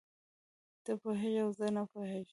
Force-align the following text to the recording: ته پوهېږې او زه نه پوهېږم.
ته 0.83 0.91
پوهېږې 1.01 1.39
او 1.43 1.49
زه 1.57 1.65
نه 1.75 1.83
پوهېږم. 1.91 2.29